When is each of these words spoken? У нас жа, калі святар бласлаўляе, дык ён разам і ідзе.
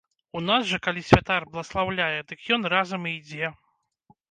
У 0.37 0.41
нас 0.45 0.61
жа, 0.69 0.79
калі 0.87 1.03
святар 1.09 1.45
бласлаўляе, 1.51 2.19
дык 2.33 2.39
ён 2.57 2.61
разам 2.77 3.01
і 3.13 3.17
ідзе. 3.21 3.55